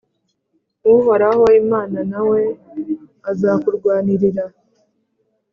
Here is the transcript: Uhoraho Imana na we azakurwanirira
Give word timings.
Uhoraho 0.95 1.43
Imana 1.61 1.99
na 2.11 2.21
we 2.29 2.41
azakurwanirira 3.31 4.45